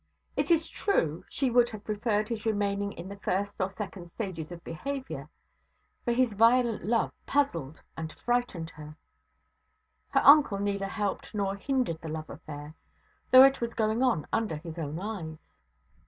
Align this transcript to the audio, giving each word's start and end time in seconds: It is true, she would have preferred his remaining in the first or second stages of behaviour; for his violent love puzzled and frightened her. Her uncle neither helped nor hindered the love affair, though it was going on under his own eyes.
It 0.35 0.49
is 0.49 0.67
true, 0.67 1.23
she 1.29 1.51
would 1.51 1.69
have 1.69 1.83
preferred 1.83 2.27
his 2.27 2.43
remaining 2.43 2.91
in 2.93 3.07
the 3.07 3.17
first 3.19 3.61
or 3.61 3.69
second 3.69 4.09
stages 4.09 4.51
of 4.51 4.63
behaviour; 4.63 5.29
for 6.03 6.11
his 6.11 6.33
violent 6.33 6.83
love 6.83 7.11
puzzled 7.27 7.83
and 7.95 8.11
frightened 8.11 8.71
her. 8.71 8.97
Her 10.09 10.21
uncle 10.23 10.57
neither 10.57 10.87
helped 10.87 11.35
nor 11.35 11.55
hindered 11.55 12.01
the 12.01 12.09
love 12.09 12.31
affair, 12.31 12.73
though 13.29 13.43
it 13.43 13.61
was 13.61 13.75
going 13.75 14.01
on 14.01 14.25
under 14.33 14.55
his 14.55 14.79
own 14.79 14.99
eyes. 14.99 15.37